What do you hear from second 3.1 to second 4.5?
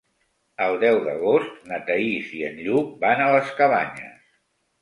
a les Cabanyes.